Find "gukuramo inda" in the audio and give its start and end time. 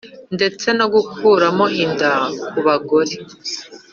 0.93-2.11